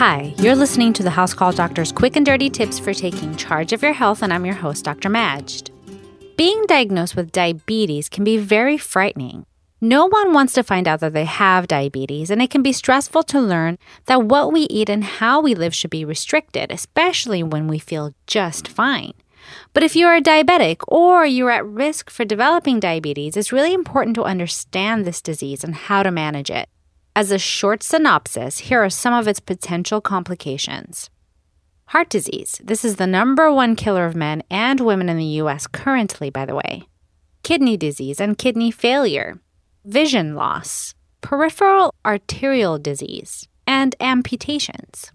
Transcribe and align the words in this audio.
Hi, 0.00 0.32
you're 0.38 0.56
listening 0.56 0.94
to 0.94 1.02
the 1.02 1.10
House 1.10 1.34
Call 1.34 1.52
Doctor's 1.52 1.92
quick 1.92 2.16
and 2.16 2.24
dirty 2.24 2.48
tips 2.48 2.78
for 2.78 2.94
taking 2.94 3.36
charge 3.36 3.74
of 3.74 3.82
your 3.82 3.92
health, 3.92 4.22
and 4.22 4.32
I'm 4.32 4.46
your 4.46 4.54
host, 4.54 4.86
Dr. 4.86 5.10
Majd. 5.10 5.70
Being 6.38 6.64
diagnosed 6.64 7.16
with 7.16 7.32
diabetes 7.32 8.08
can 8.08 8.24
be 8.24 8.38
very 8.38 8.78
frightening. 8.78 9.44
No 9.78 10.06
one 10.06 10.32
wants 10.32 10.54
to 10.54 10.62
find 10.62 10.88
out 10.88 11.00
that 11.00 11.12
they 11.12 11.26
have 11.26 11.68
diabetes, 11.68 12.30
and 12.30 12.40
it 12.40 12.48
can 12.48 12.62
be 12.62 12.72
stressful 12.72 13.24
to 13.24 13.42
learn 13.42 13.76
that 14.06 14.22
what 14.22 14.54
we 14.54 14.62
eat 14.70 14.88
and 14.88 15.04
how 15.04 15.38
we 15.42 15.54
live 15.54 15.74
should 15.74 15.90
be 15.90 16.06
restricted, 16.06 16.72
especially 16.72 17.42
when 17.42 17.68
we 17.68 17.78
feel 17.78 18.14
just 18.26 18.68
fine. 18.68 19.12
But 19.74 19.82
if 19.82 19.94
you 19.94 20.06
are 20.06 20.16
a 20.16 20.22
diabetic 20.22 20.76
or 20.88 21.26
you're 21.26 21.50
at 21.50 21.66
risk 21.66 22.08
for 22.08 22.24
developing 22.24 22.80
diabetes, 22.80 23.36
it's 23.36 23.52
really 23.52 23.74
important 23.74 24.14
to 24.14 24.24
understand 24.24 25.04
this 25.04 25.20
disease 25.20 25.62
and 25.62 25.74
how 25.74 26.02
to 26.02 26.10
manage 26.10 26.50
it. 26.50 26.70
As 27.20 27.30
a 27.30 27.38
short 27.38 27.82
synopsis, 27.82 28.60
here 28.70 28.82
are 28.82 28.88
some 28.88 29.12
of 29.12 29.28
its 29.28 29.40
potential 29.40 30.00
complications. 30.00 31.10
Heart 31.88 32.08
disease. 32.08 32.58
This 32.64 32.82
is 32.82 32.96
the 32.96 33.06
number 33.06 33.52
one 33.52 33.76
killer 33.76 34.06
of 34.06 34.16
men 34.16 34.42
and 34.50 34.80
women 34.80 35.10
in 35.10 35.18
the 35.18 35.36
US 35.42 35.66
currently, 35.66 36.30
by 36.30 36.46
the 36.46 36.54
way. 36.54 36.88
Kidney 37.42 37.76
disease 37.76 38.22
and 38.22 38.38
kidney 38.38 38.70
failure 38.70 39.38
vision 39.84 40.34
loss, 40.34 40.94
peripheral 41.20 41.92
arterial 42.06 42.78
disease, 42.78 43.46
and 43.66 43.94
amputations. 44.00 45.12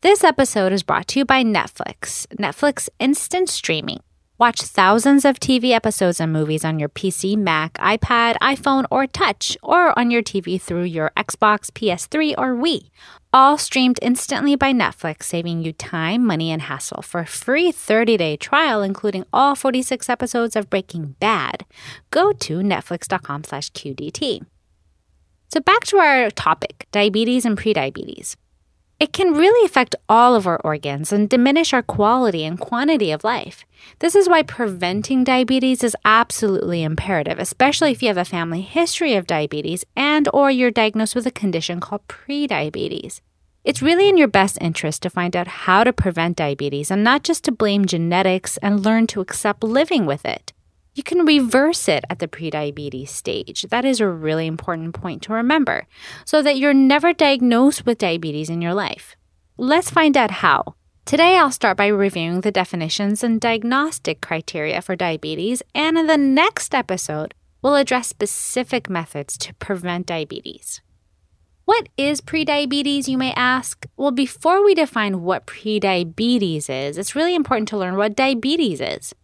This 0.00 0.24
episode 0.24 0.72
is 0.72 0.82
brought 0.82 1.06
to 1.06 1.20
you 1.20 1.24
by 1.24 1.44
Netflix, 1.44 2.26
Netflix 2.34 2.88
Instant 2.98 3.48
Streaming. 3.48 4.00
Watch 4.38 4.60
thousands 4.60 5.24
of 5.24 5.40
TV 5.40 5.70
episodes 5.70 6.20
and 6.20 6.30
movies 6.30 6.62
on 6.62 6.78
your 6.78 6.90
PC, 6.90 7.38
Mac, 7.38 7.72
iPad, 7.78 8.36
iPhone, 8.42 8.84
or 8.90 9.06
Touch, 9.06 9.56
or 9.62 9.98
on 9.98 10.10
your 10.10 10.22
TV 10.22 10.60
through 10.60 10.82
your 10.82 11.10
Xbox, 11.16 11.70
PS3, 11.70 12.34
or 12.36 12.54
Wii. 12.54 12.90
All 13.32 13.56
streamed 13.56 13.98
instantly 14.02 14.54
by 14.54 14.74
Netflix, 14.74 15.22
saving 15.22 15.62
you 15.62 15.72
time, 15.72 16.26
money, 16.26 16.50
and 16.50 16.60
hassle. 16.60 17.00
For 17.00 17.20
a 17.20 17.26
free 17.26 17.72
30-day 17.72 18.36
trial, 18.36 18.82
including 18.82 19.24
all 19.32 19.54
46 19.54 20.10
episodes 20.10 20.54
of 20.54 20.68
Breaking 20.68 21.16
Bad, 21.18 21.64
go 22.10 22.32
to 22.32 22.58
netflix.com 22.58 23.44
slash 23.44 23.70
QDT. 23.72 24.44
So 25.48 25.60
back 25.60 25.84
to 25.84 25.96
our 25.96 26.30
topic, 26.30 26.86
diabetes 26.92 27.46
and 27.46 27.56
prediabetes. 27.56 28.36
It 28.98 29.12
can 29.12 29.34
really 29.34 29.66
affect 29.66 29.94
all 30.08 30.34
of 30.34 30.46
our 30.46 30.58
organs 30.64 31.12
and 31.12 31.28
diminish 31.28 31.74
our 31.74 31.82
quality 31.82 32.44
and 32.44 32.58
quantity 32.58 33.10
of 33.10 33.24
life. 33.24 33.66
This 33.98 34.14
is 34.14 34.26
why 34.26 34.42
preventing 34.42 35.22
diabetes 35.22 35.84
is 35.84 35.94
absolutely 36.06 36.82
imperative, 36.82 37.38
especially 37.38 37.92
if 37.92 38.02
you 38.02 38.08
have 38.08 38.16
a 38.16 38.24
family 38.24 38.62
history 38.62 39.14
of 39.14 39.26
diabetes 39.26 39.84
and 39.94 40.30
or 40.32 40.50
you're 40.50 40.70
diagnosed 40.70 41.14
with 41.14 41.26
a 41.26 41.30
condition 41.30 41.78
called 41.78 42.08
prediabetes. 42.08 43.20
It's 43.64 43.82
really 43.82 44.08
in 44.08 44.16
your 44.16 44.28
best 44.28 44.56
interest 44.62 45.02
to 45.02 45.10
find 45.10 45.36
out 45.36 45.46
how 45.46 45.84
to 45.84 45.92
prevent 45.92 46.36
diabetes 46.36 46.90
and 46.90 47.04
not 47.04 47.22
just 47.22 47.44
to 47.44 47.52
blame 47.52 47.84
genetics 47.84 48.56
and 48.58 48.82
learn 48.82 49.06
to 49.08 49.20
accept 49.20 49.62
living 49.62 50.06
with 50.06 50.24
it. 50.24 50.54
You 50.96 51.02
can 51.02 51.26
reverse 51.26 51.88
it 51.88 52.06
at 52.08 52.20
the 52.20 52.26
prediabetes 52.26 53.10
stage. 53.10 53.66
That 53.68 53.84
is 53.84 54.00
a 54.00 54.08
really 54.08 54.46
important 54.46 54.94
point 54.94 55.20
to 55.24 55.34
remember 55.34 55.86
so 56.24 56.40
that 56.40 56.56
you're 56.56 56.72
never 56.72 57.12
diagnosed 57.12 57.84
with 57.84 57.98
diabetes 57.98 58.48
in 58.48 58.62
your 58.62 58.72
life. 58.72 59.14
Let's 59.58 59.90
find 59.90 60.16
out 60.16 60.30
how. 60.30 60.74
Today, 61.04 61.36
I'll 61.36 61.52
start 61.52 61.76
by 61.76 61.88
reviewing 61.88 62.40
the 62.40 62.50
definitions 62.50 63.22
and 63.22 63.38
diagnostic 63.38 64.22
criteria 64.22 64.80
for 64.80 64.96
diabetes, 64.96 65.62
and 65.74 65.98
in 65.98 66.06
the 66.06 66.16
next 66.16 66.74
episode, 66.74 67.34
we'll 67.60 67.76
address 67.76 68.08
specific 68.08 68.88
methods 68.88 69.36
to 69.36 69.52
prevent 69.56 70.06
diabetes. 70.06 70.80
What 71.66 71.90
is 71.98 72.22
prediabetes, 72.22 73.06
you 73.06 73.18
may 73.18 73.34
ask? 73.34 73.84
Well, 73.98 74.12
before 74.12 74.64
we 74.64 74.74
define 74.74 75.20
what 75.20 75.46
prediabetes 75.46 76.70
is, 76.70 76.96
it's 76.96 77.14
really 77.14 77.34
important 77.34 77.68
to 77.68 77.76
learn 77.76 77.96
what 77.96 78.16
diabetes 78.16 78.80
is. 78.80 79.14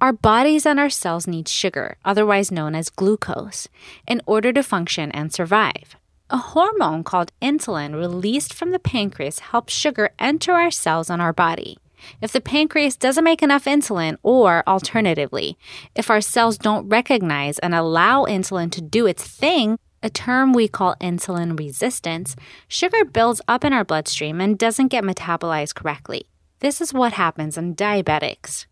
Our 0.00 0.14
bodies 0.14 0.64
and 0.64 0.80
our 0.80 0.88
cells 0.88 1.26
need 1.26 1.46
sugar, 1.46 1.98
otherwise 2.06 2.50
known 2.50 2.74
as 2.74 2.88
glucose, 2.88 3.68
in 4.06 4.22
order 4.24 4.50
to 4.50 4.62
function 4.62 5.10
and 5.12 5.30
survive. 5.30 5.94
A 6.30 6.38
hormone 6.38 7.04
called 7.04 7.32
insulin 7.42 7.94
released 7.94 8.54
from 8.54 8.70
the 8.70 8.78
pancreas 8.78 9.40
helps 9.40 9.74
sugar 9.74 10.10
enter 10.18 10.52
our 10.52 10.70
cells 10.70 11.10
and 11.10 11.20
our 11.20 11.34
body. 11.34 11.76
If 12.22 12.32
the 12.32 12.40
pancreas 12.40 12.96
doesn't 12.96 13.24
make 13.24 13.42
enough 13.42 13.66
insulin, 13.66 14.16
or 14.22 14.62
alternatively, 14.66 15.58
if 15.94 16.08
our 16.08 16.22
cells 16.22 16.56
don't 16.56 16.88
recognize 16.88 17.58
and 17.58 17.74
allow 17.74 18.24
insulin 18.24 18.70
to 18.72 18.80
do 18.80 19.06
its 19.06 19.26
thing, 19.26 19.78
a 20.02 20.08
term 20.08 20.54
we 20.54 20.66
call 20.66 20.96
insulin 21.02 21.58
resistance, 21.58 22.36
sugar 22.68 23.04
builds 23.04 23.42
up 23.46 23.64
in 23.64 23.74
our 23.74 23.84
bloodstream 23.84 24.40
and 24.40 24.58
doesn't 24.58 24.88
get 24.88 25.04
metabolized 25.04 25.74
correctly. 25.74 26.24
This 26.60 26.80
is 26.80 26.94
what 26.94 27.12
happens 27.12 27.58
in 27.58 27.74
diabetics. 27.74 28.64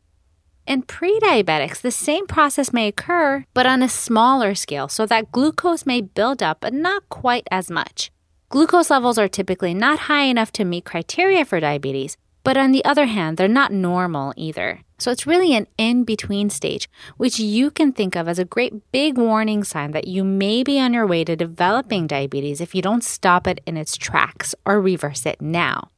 In 0.68 0.82
pre-diabetics, 0.82 1.80
the 1.80 1.90
same 1.90 2.26
process 2.26 2.74
may 2.74 2.88
occur, 2.88 3.46
but 3.54 3.64
on 3.64 3.82
a 3.82 3.88
smaller 3.88 4.54
scale, 4.54 4.86
so 4.86 5.06
that 5.06 5.32
glucose 5.32 5.86
may 5.86 6.02
build 6.02 6.42
up, 6.42 6.58
but 6.60 6.74
not 6.74 7.08
quite 7.08 7.48
as 7.50 7.70
much. 7.70 8.10
Glucose 8.50 8.90
levels 8.90 9.16
are 9.16 9.28
typically 9.28 9.72
not 9.72 9.98
high 10.10 10.24
enough 10.24 10.52
to 10.52 10.66
meet 10.66 10.84
criteria 10.84 11.46
for 11.46 11.58
diabetes, 11.58 12.18
but 12.44 12.58
on 12.58 12.72
the 12.72 12.84
other 12.84 13.06
hand, 13.06 13.38
they're 13.38 13.48
not 13.48 13.72
normal 13.72 14.34
either. 14.36 14.82
So 14.98 15.10
it's 15.10 15.26
really 15.26 15.54
an 15.54 15.68
in 15.78 16.04
between 16.04 16.50
stage, 16.50 16.86
which 17.16 17.40
you 17.40 17.70
can 17.70 17.92
think 17.92 18.14
of 18.14 18.28
as 18.28 18.38
a 18.38 18.44
great 18.44 18.92
big 18.92 19.16
warning 19.16 19.64
sign 19.64 19.92
that 19.92 20.06
you 20.06 20.22
may 20.22 20.62
be 20.62 20.78
on 20.78 20.92
your 20.92 21.06
way 21.06 21.24
to 21.24 21.34
developing 21.34 22.06
diabetes 22.06 22.60
if 22.60 22.74
you 22.74 22.82
don't 22.82 23.02
stop 23.02 23.46
it 23.46 23.62
in 23.64 23.78
its 23.78 23.96
tracks 23.96 24.54
or 24.66 24.82
reverse 24.82 25.24
it 25.24 25.40
now. 25.40 25.88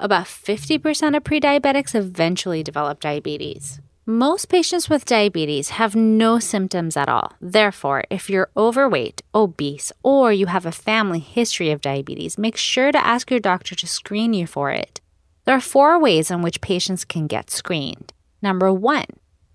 About 0.00 0.24
50% 0.24 1.16
of 1.16 1.22
prediabetics 1.22 1.94
eventually 1.94 2.64
develop 2.64 2.98
diabetes. 2.98 3.80
Most 4.10 4.48
patients 4.48 4.88
with 4.88 5.04
diabetes 5.04 5.68
have 5.68 5.94
no 5.94 6.38
symptoms 6.38 6.96
at 6.96 7.10
all. 7.10 7.34
Therefore, 7.42 8.04
if 8.08 8.30
you're 8.30 8.48
overweight, 8.56 9.20
obese, 9.34 9.92
or 10.02 10.32
you 10.32 10.46
have 10.46 10.64
a 10.64 10.72
family 10.72 11.18
history 11.18 11.70
of 11.70 11.82
diabetes, 11.82 12.38
make 12.38 12.56
sure 12.56 12.90
to 12.90 13.06
ask 13.06 13.30
your 13.30 13.38
doctor 13.38 13.74
to 13.74 13.86
screen 13.86 14.32
you 14.32 14.46
for 14.46 14.70
it. 14.70 15.02
There 15.44 15.54
are 15.54 15.60
four 15.60 16.00
ways 16.00 16.30
in 16.30 16.40
which 16.40 16.62
patients 16.62 17.04
can 17.04 17.26
get 17.26 17.50
screened. 17.50 18.14
Number 18.40 18.72
one, 18.72 19.04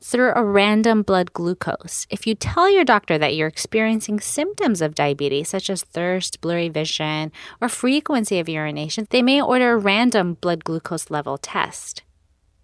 through 0.01 0.33
a 0.35 0.43
random 0.43 1.01
blood 1.01 1.33
glucose. 1.33 2.05
If 2.11 2.27
you 2.27 2.35
tell 2.35 2.69
your 2.69 2.85
doctor 2.85 3.17
that 3.17 3.35
you're 3.35 3.47
experiencing 3.47 4.19
symptoms 4.19 4.83
of 4.83 4.93
diabetes, 4.93 5.49
such 5.49 5.71
as 5.71 5.81
thirst, 5.81 6.41
blurry 6.41 6.69
vision, 6.69 7.31
or 7.59 7.69
frequency 7.69 8.37
of 8.37 8.47
urination, 8.47 9.07
they 9.09 9.23
may 9.23 9.41
order 9.41 9.71
a 9.71 9.77
random 9.77 10.35
blood 10.35 10.63
glucose 10.63 11.09
level 11.09 11.39
test. 11.39 12.03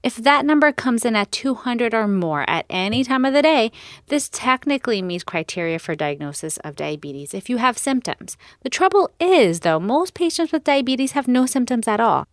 If 0.02 0.16
that 0.16 0.46
number 0.46 0.72
comes 0.72 1.04
in 1.04 1.16
at 1.18 1.32
200 1.32 1.94
or 1.94 2.08
more 2.08 2.50
at 2.50 2.66
any 2.70 3.04
time 3.04 3.26
of 3.26 3.34
the 3.34 3.42
day, 3.42 3.72
this 4.08 4.30
technically 4.32 5.02
meets 5.02 5.26
criteria 5.26 5.78
for 5.78 5.94
diagnosis 5.94 6.56
of 6.58 6.78
diabetes 6.78 7.34
if 7.34 7.50
you 7.50 7.58
have 7.58 7.78
symptoms. 7.78 8.38
The 8.62 8.70
trouble 8.70 9.12
is, 9.20 9.60
though, 9.60 9.80
most 9.80 10.14
patients 10.14 10.54
with 10.54 10.64
diabetes 10.64 11.12
have 11.12 11.28
no 11.28 11.46
symptoms 11.46 11.86
at 11.86 12.00
all. 12.00 12.26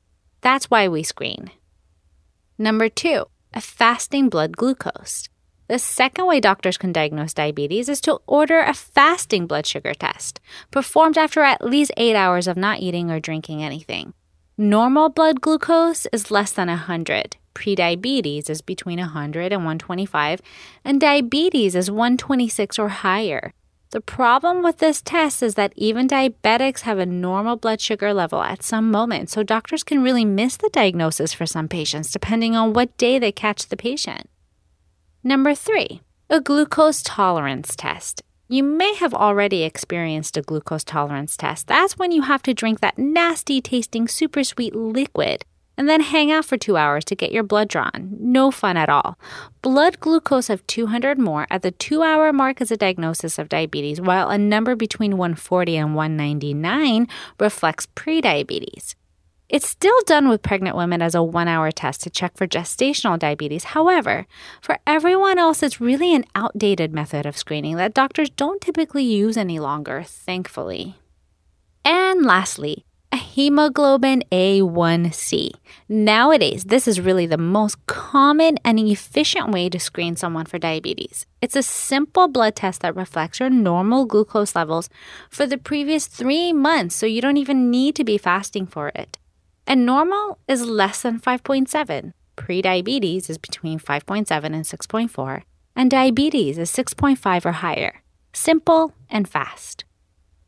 That's 0.43 0.71
why 0.71 0.87
we 0.87 1.03
screen. 1.03 1.50
Number 2.56 2.88
two, 2.88 3.25
a 3.53 3.60
fasting 3.60 4.28
blood 4.28 4.56
glucose. 4.56 5.28
The 5.66 5.81
second 5.81 6.27
way 6.27 6.38
doctors 6.38 6.78
can 6.78 6.93
diagnose 6.93 7.34
diabetes 7.34 7.88
is 7.88 8.00
to 8.03 8.21
order 8.28 8.60
a 8.60 8.75
fasting 8.75 9.48
blood 9.48 9.66
sugar 9.66 9.93
test, 9.93 10.41
performed 10.71 11.19
after 11.19 11.41
at 11.41 11.65
least 11.65 11.91
eight 11.97 12.15
hours 12.15 12.47
of 12.47 12.56
not 12.56 12.78
eating 12.78 13.10
or 13.10 13.19
drinking 13.19 13.65
anything. 13.65 14.15
Normal 14.56 15.09
blood 15.09 15.41
glucose 15.41 16.06
is 16.12 16.31
less 16.31 16.53
than 16.53 16.69
100 16.69 17.37
prediabetes 17.56 18.50
is 18.50 18.61
between 18.61 18.99
100 18.99 19.50
and 19.50 19.62
125, 19.62 20.43
and 20.84 21.00
diabetes 21.00 21.75
is 21.75 21.91
126 21.91 22.78
or 22.78 22.89
higher. 22.89 23.55
The 23.93 24.00
problem 24.03 24.62
with 24.62 24.78
this 24.78 25.00
test 25.00 25.43
is 25.43 25.55
that 25.55 25.72
even 25.75 26.06
diabetics 26.06 26.81
have 26.81 26.99
a 26.99 27.06
normal 27.06 27.56
blood 27.56 27.80
sugar 27.80 28.13
level 28.13 28.42
at 28.42 28.63
some 28.63 28.91
moment, 28.91 29.30
so 29.30 29.42
doctors 29.42 29.83
can 29.83 30.03
really 30.03 30.25
miss 30.25 30.59
the 30.59 30.69
diagnosis 30.71 31.33
for 31.33 31.47
some 31.47 31.66
patients 31.66 32.10
depending 32.10 32.54
on 32.54 32.75
what 32.75 32.98
day 32.98 33.19
they 33.19 33.33
catch 33.33 33.66
the 33.66 33.77
patient. 33.77 34.28
Number 35.25 35.54
three, 35.54 36.03
a 36.28 36.41
glucose 36.41 37.03
tolerance 37.03 37.75
test. 37.75 38.22
You 38.48 38.63
may 38.63 38.95
have 38.97 39.15
already 39.15 39.63
experienced 39.63 40.36
a 40.36 40.42
glucose 40.42 40.84
tolerance 40.84 41.36
test. 41.36 41.66
That's 41.66 41.97
when 41.97 42.13
you 42.13 42.22
have 42.22 42.42
to 42.42 42.54
drink 42.54 42.80
that 42.80 42.98
nasty 42.98 43.60
tasting 43.60 44.09
super 44.09 44.45
sweet 44.45 44.75
liquid 44.75 45.45
and 45.77 45.89
then 45.89 46.01
hang 46.01 46.31
out 46.31 46.45
for 46.45 46.57
two 46.57 46.77
hours 46.77 47.05
to 47.07 47.15
get 47.15 47.33
your 47.33 47.43
blood 47.43 47.69
drawn. 47.69 48.17
No 48.19 48.51
fun 48.51 48.77
at 48.77 48.89
all. 48.89 49.19
Blood 49.63 50.01
glucose 50.01 50.51
of 50.51 50.67
200 50.67 51.19
more 51.19 51.47
at 51.51 51.63
the 51.63 51.71
two 51.71 52.03
hour 52.03 52.33
mark 52.33 52.61
is 52.61 52.71
a 52.71 52.77
diagnosis 52.77 53.39
of 53.39 53.49
diabetes, 53.49 54.01
while 54.01 54.31
a 54.31 54.39
number 54.39 54.75
between 54.75 55.17
140 55.17 55.77
and 55.77 55.95
199 55.95 57.07
reflects 57.39 57.87
prediabetes. 57.95 58.95
It's 59.49 59.69
still 59.69 60.01
done 60.07 60.28
with 60.28 60.43
pregnant 60.43 60.77
women 60.77 61.01
as 61.01 61.15
a 61.15 61.23
one 61.23 61.47
hour 61.47 61.71
test 61.71 62.03
to 62.03 62.11
check 62.11 62.37
for 62.37 62.49
gestational 62.49 63.17
diabetes. 63.17 63.65
However, 63.65 64.27
for 64.61 64.78
everyone 64.87 65.39
else, 65.39 65.63
it's 65.63 65.81
really 65.81 66.15
an 66.15 66.25
outdated 66.34 66.93
method 66.93 67.27
of 67.27 67.37
screening 67.37 67.77
that 67.77 67.95
doctors 67.95 68.28
don't 68.28 68.61
typically 68.61 69.05
use 69.05 69.37
any 69.37 69.61
longer, 69.61 70.03
thankfully. 70.03 70.97
And 71.84 72.25
lastly, 72.25 72.85
hemoglobin 73.36 74.24
A1C. 74.32 75.50
Nowadays, 75.88 76.64
this 76.64 76.88
is 76.88 77.00
really 77.00 77.26
the 77.26 77.36
most 77.36 77.84
common 77.84 78.56
and 78.64 78.78
efficient 78.78 79.50
way 79.50 79.68
to 79.68 79.78
screen 79.78 80.16
someone 80.16 80.47
for 80.47 80.58
diabetes. 80.58 81.26
It's 81.42 81.54
a 81.54 81.62
simple 81.62 82.28
blood 82.28 82.56
test 82.56 82.80
that 82.80 82.97
reflects 82.97 83.38
your 83.38 83.50
normal 83.50 84.06
glucose 84.06 84.56
levels 84.56 84.88
for 85.28 85.47
the 85.47 85.58
previous 85.58 86.06
three 86.06 86.54
months, 86.54 86.97
so 86.97 87.04
you 87.04 87.20
don't 87.20 87.36
even 87.36 87.70
need 87.70 87.94
to 87.97 88.04
be 88.04 88.16
fasting 88.16 88.66
for 88.66 88.88
it. 88.94 89.18
And 89.66 89.84
normal 89.84 90.38
is 90.48 90.64
less 90.64 91.03
than 91.03 91.20
5.7. 91.20 92.12
Prediabetes 92.36 93.28
is 93.28 93.38
between 93.38 93.78
5.7 93.78 94.44
and 94.44 94.64
6.4, 94.64 95.42
and 95.74 95.91
diabetes 95.91 96.56
is 96.56 96.72
6.5 96.72 97.44
or 97.44 97.53
higher. 97.53 98.03
Simple 98.32 98.94
and 99.10 99.28
fast. 99.28 99.84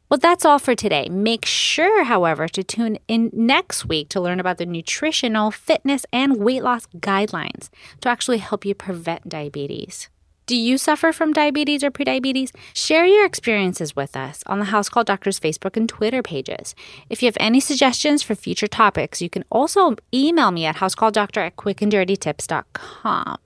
Well, 0.09 0.19
that's 0.19 0.47
all 0.47 0.59
for 0.59 0.75
today. 0.75 1.09
Make 1.11 1.45
sure, 1.45 2.05
however, 2.05 2.49
to 2.49 2.65
tune 2.65 2.99
in 3.09 3.31
next 3.35 3.85
week 3.85 4.09
to 4.11 4.21
learn 4.21 4.41
about 4.41 4.57
the 4.57 4.65
nutritional, 4.65 5.51
fitness, 5.51 6.07
and 6.13 6.39
weight 6.39 6.63
loss 6.63 6.87
guidelines 6.97 7.69
to 8.01 8.09
actually 8.09 8.39
help 8.39 8.65
you 8.65 8.75
prevent 8.75 9.29
diabetes. 9.29 10.09
Do 10.47 10.57
you 10.57 10.79
suffer 10.79 11.13
from 11.13 11.35
diabetes 11.35 11.85
or 11.85 11.91
prediabetes? 11.91 12.53
Share 12.73 13.05
your 13.05 13.27
experiences 13.27 13.95
with 13.95 14.17
us 14.17 14.43
on 14.47 14.61
the 14.61 14.65
House 14.65 14.89
Call 14.89 15.05
Doctors 15.05 15.39
Facebook 15.39 15.77
and 15.77 15.87
Twitter 15.87 16.23
pages. 16.23 16.75
If 17.11 17.23
you 17.23 17.27
have 17.27 17.37
any 17.39 17.61
suggestions 17.61 18.23
for 18.23 18.35
future 18.35 18.67
topics, 18.67 19.21
you 19.21 19.29
can 19.29 19.45
also 19.51 19.97
email 20.15 20.51
me 20.51 20.65
at 20.65 20.77
housecalldoctor 20.77 21.45
at 21.49 21.57
quickanddirtytips.com. 21.57 23.37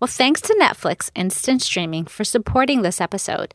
Well, 0.00 0.08
thanks 0.08 0.40
to 0.40 0.54
Netflix 0.54 1.10
Instant 1.14 1.60
Streaming 1.60 2.06
for 2.06 2.24
supporting 2.24 2.80
this 2.80 3.02
episode. 3.02 3.52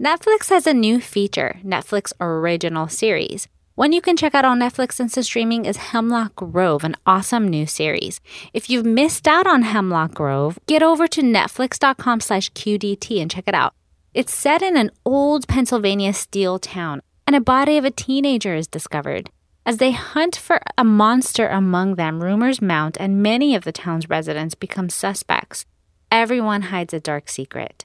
Netflix 0.00 0.48
has 0.48 0.64
a 0.64 0.72
new 0.72 1.00
feature, 1.00 1.58
Netflix 1.64 2.12
Original 2.20 2.86
Series. 2.86 3.48
One 3.74 3.92
you 3.92 4.00
can 4.00 4.16
check 4.16 4.32
out 4.32 4.44
on 4.44 4.60
Netflix 4.60 5.00
Instant 5.00 5.26
Streaming 5.26 5.64
is 5.64 5.76
Hemlock 5.76 6.36
Grove, 6.36 6.84
an 6.84 6.94
awesome 7.04 7.48
new 7.48 7.66
series. 7.66 8.20
If 8.54 8.70
you've 8.70 8.86
missed 8.86 9.26
out 9.26 9.48
on 9.48 9.62
Hemlock 9.62 10.14
Grove, 10.14 10.60
get 10.66 10.84
over 10.84 11.08
to 11.08 11.20
netflix.com 11.20 12.20
slash 12.20 12.52
QDT 12.52 13.20
and 13.20 13.28
check 13.28 13.48
it 13.48 13.54
out. 13.56 13.74
It's 14.14 14.32
set 14.32 14.62
in 14.62 14.76
an 14.76 14.92
old 15.04 15.48
Pennsylvania 15.48 16.12
steel 16.12 16.60
town, 16.60 17.02
and 17.26 17.34
a 17.34 17.40
body 17.40 17.76
of 17.76 17.84
a 17.84 17.90
teenager 17.90 18.54
is 18.54 18.68
discovered. 18.68 19.30
As 19.66 19.78
they 19.78 19.90
hunt 19.90 20.36
for 20.36 20.60
a 20.78 20.84
monster 20.84 21.48
among 21.48 21.96
them, 21.96 22.22
rumors 22.22 22.62
mount, 22.62 22.96
and 23.00 23.20
many 23.20 23.56
of 23.56 23.64
the 23.64 23.72
town's 23.72 24.08
residents 24.08 24.54
become 24.54 24.90
suspects. 24.90 25.66
Everyone 26.10 26.62
hides 26.62 26.94
a 26.94 27.00
dark 27.00 27.28
secret. 27.28 27.84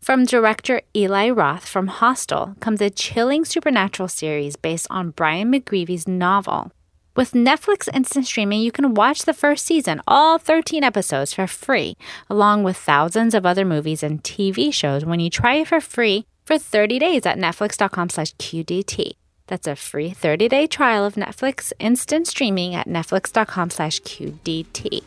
From 0.00 0.24
director 0.24 0.82
Eli 0.94 1.30
Roth 1.30 1.66
from 1.66 1.88
Hostel 1.88 2.54
comes 2.60 2.80
a 2.80 2.90
chilling 2.90 3.44
supernatural 3.44 4.08
series 4.08 4.54
based 4.54 4.86
on 4.88 5.10
Brian 5.10 5.50
McGreevy's 5.50 6.06
novel. 6.06 6.70
With 7.16 7.32
Netflix 7.32 7.88
instant 7.92 8.26
streaming, 8.26 8.60
you 8.60 8.70
can 8.70 8.94
watch 8.94 9.22
the 9.22 9.34
first 9.34 9.66
season, 9.66 10.00
all 10.06 10.38
13 10.38 10.84
episodes, 10.84 11.32
for 11.32 11.48
free, 11.48 11.96
along 12.30 12.62
with 12.62 12.76
thousands 12.76 13.34
of 13.34 13.44
other 13.44 13.64
movies 13.64 14.04
and 14.04 14.22
TV 14.22 14.72
shows 14.72 15.04
when 15.04 15.18
you 15.18 15.28
try 15.28 15.54
it 15.56 15.68
for 15.68 15.80
free 15.80 16.26
for 16.44 16.58
30 16.58 17.00
days 17.00 17.26
at 17.26 17.38
netflix.com 17.38 18.10
slash 18.10 18.32
QDT. 18.36 19.12
That's 19.48 19.66
a 19.66 19.74
free 19.74 20.10
30-day 20.10 20.66
trial 20.68 21.04
of 21.04 21.14
Netflix 21.14 21.72
instant 21.80 22.28
streaming 22.28 22.74
at 22.74 22.86
netflix.com 22.86 23.70
slash 23.70 24.00
QDT. 24.02 25.02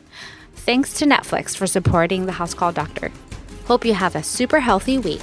Thanks 0.65 0.93
to 0.95 1.05
Netflix 1.05 1.57
for 1.57 1.65
supporting 1.65 2.25
the 2.25 2.33
House 2.33 2.53
Call 2.53 2.71
Doctor. 2.71 3.11
Hope 3.65 3.85
you 3.85 3.93
have 3.93 4.15
a 4.15 4.21
super 4.21 4.59
healthy 4.59 4.99
week. 4.99 5.21